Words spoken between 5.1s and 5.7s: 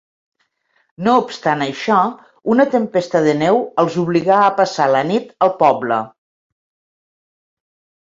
nit al